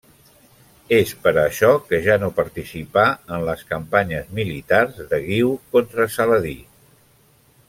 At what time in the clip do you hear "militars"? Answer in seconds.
4.41-5.01